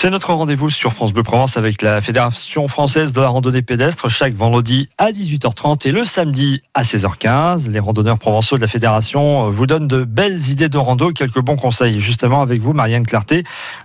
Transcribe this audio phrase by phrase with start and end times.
[0.00, 4.08] C'est notre rendez-vous sur France Bleu Provence avec la Fédération française de la randonnée pédestre
[4.08, 7.68] chaque vendredi à 18h30 et le samedi à 16h15.
[7.68, 11.56] Les randonneurs provençaux de la Fédération vous donnent de belles idées de rando, quelques bons
[11.56, 11.98] conseils.
[11.98, 13.42] Justement avec vous, Marianne Clarté,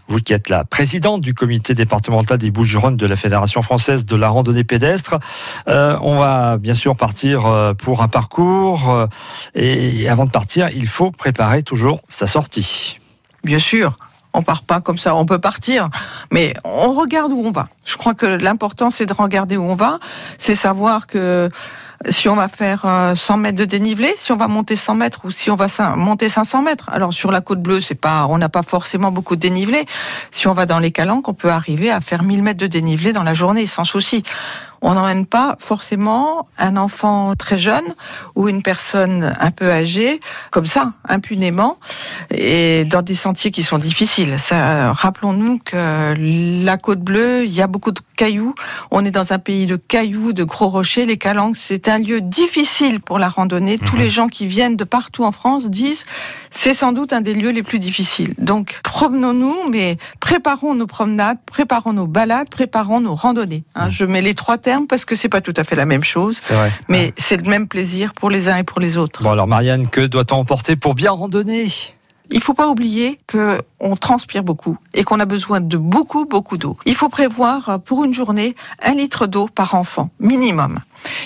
[0.08, 4.16] vous qui êtes la présidente du comité départemental des Bouches-du-Rhône de la Fédération française de
[4.16, 5.16] la randonnée pédestre.
[5.68, 9.08] Euh, on va bien sûr partir euh, pour un parcours euh,
[9.56, 13.00] et avant de partir, il faut préparer toujours sa sortie.
[13.44, 13.98] Bien sûr,
[14.34, 15.90] on part pas comme ça, on peut partir,
[16.32, 17.68] mais on regarde où on va.
[17.86, 20.00] Je crois que l'important c'est de regarder où on va,
[20.38, 21.50] c'est savoir que
[22.10, 22.82] si on va faire
[23.16, 25.68] 100 euh, mètres de dénivelé, si on va monter 100 mètres ou si on va
[25.96, 26.90] monter 500 mètres.
[26.92, 29.86] Alors sur la côte bleue, c'est pas, on n'a pas forcément beaucoup de dénivelé.
[30.32, 33.14] Si on va dans les calanques, on peut arriver à faire 1000 mètres de dénivelé
[33.14, 34.24] dans la journée sans souci
[34.84, 37.86] on n'emmène pas forcément un enfant très jeune
[38.36, 40.20] ou une personne un peu âgée
[40.52, 41.78] comme ça, impunément,
[42.30, 44.36] et dans des sentiers qui sont difficiles.
[44.52, 46.14] rappelons-nous que
[46.64, 48.54] la Côte Bleue, il y a beaucoup de cailloux.
[48.92, 51.06] On est dans un pays de cailloux, de gros rochers.
[51.06, 53.78] Les Calanques, c'est un lieu difficile pour la randonnée.
[53.78, 54.02] Tous mhm.
[54.02, 56.04] les gens qui viennent de partout en France disent
[56.52, 58.36] c'est sans doute un des lieux les plus difficiles.
[58.38, 63.64] Donc, promenons-nous, mais préparons nos promenades, préparons nos balades, préparons nos randonnées.
[63.76, 63.86] Hein.
[63.86, 63.92] Mhm.
[63.92, 66.42] Je mets les trois termes parce que c'est pas tout à fait la même chose.
[66.90, 69.24] Mais c'est le même plaisir pour les uns et pour les autres.
[69.24, 71.72] Bon, alors Marianne, que doit-on emporter pour bien randonner?
[72.32, 76.58] Il faut pas oublier que on transpire beaucoup et qu'on a besoin de beaucoup, beaucoup
[76.58, 76.78] d'eau.
[76.86, 80.80] Il faut prévoir pour une journée un litre d'eau par enfant, minimum.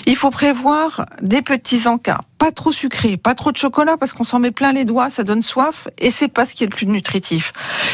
[0.06, 4.24] Il faut prévoir des petits encas, pas trop sucrés, pas trop de chocolat parce qu'on
[4.24, 6.74] s'en met plein les doigts, ça donne soif et c'est pas ce qui est le
[6.74, 7.52] plus nutritif.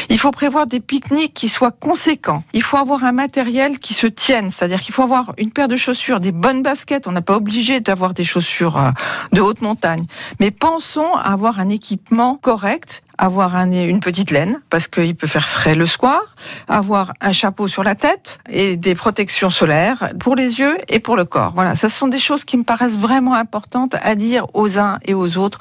[0.09, 2.43] Il faut prévoir des pique-niques qui soient conséquents.
[2.53, 5.77] Il faut avoir un matériel qui se tienne, c'est-à-dire qu'il faut avoir une paire de
[5.77, 7.07] chaussures, des bonnes baskets.
[7.07, 8.91] On n'a pas obligé d'avoir des chaussures euh,
[9.31, 10.03] de haute montagne,
[10.39, 15.27] mais pensons à avoir un équipement correct avoir un, une petite laine parce qu'il peut
[15.27, 16.21] faire frais le soir,
[16.67, 21.15] avoir un chapeau sur la tête et des protections solaires pour les yeux et pour
[21.15, 21.51] le corps.
[21.53, 25.13] Voilà, ce sont des choses qui me paraissent vraiment importantes à dire aux uns et
[25.13, 25.59] aux autres.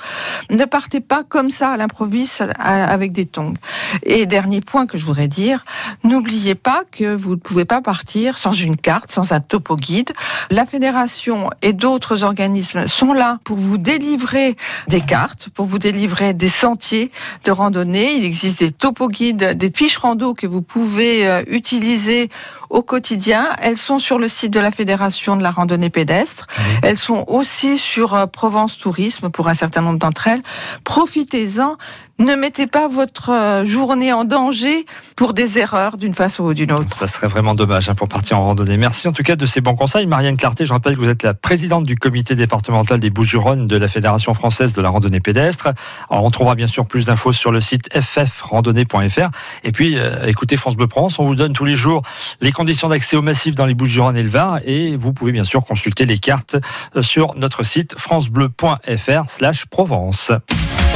[0.50, 3.54] Ne partez pas comme ça à l'improviste avec des tongs.
[4.02, 5.64] Et dernier point que je voudrais dire,
[6.02, 10.12] n'oubliez pas que vous ne pouvez pas partir sans une carte, sans un topo guide.
[10.50, 14.56] La fédération et d'autres organismes sont là pour vous délivrer
[14.88, 17.10] des cartes, pour vous délivrer des sentiers
[17.44, 18.14] de randonnée.
[18.16, 22.28] Il existe des topo guides, des fiches rando que vous pouvez euh, utiliser
[22.74, 23.48] au quotidien.
[23.62, 26.48] Elles sont sur le site de la Fédération de la randonnée pédestre.
[26.82, 30.42] Elles sont aussi sur euh, Provence Tourisme pour un certain nombre d'entre elles.
[30.82, 31.76] Profitez-en.
[32.20, 34.86] Ne mettez pas votre euh, journée en danger
[35.16, 36.94] pour des erreurs d'une façon ou d'une autre.
[36.94, 38.76] Ça serait vraiment dommage hein, pour partir en randonnée.
[38.76, 40.06] Merci en tout cas de ces bons conseils.
[40.06, 43.76] Marianne Clarté, je rappelle que vous êtes la présidente du comité départemental des Bouches-du-Rhône de
[43.76, 45.70] la Fédération française de la randonnée pédestre.
[46.08, 49.30] Alors on trouvera bien sûr plus d'infos sur le site ffrandonnée.fr.
[49.64, 52.02] Et puis euh, écoutez France Bleu Provence, on vous donne tous les jours
[52.40, 55.44] les conditions d'accès au massif dans les Bouches-du-Rhône et le Var et vous pouvez bien
[55.44, 56.56] sûr consulter les cartes
[56.96, 60.32] euh, sur notre site francebleu.fr/provence.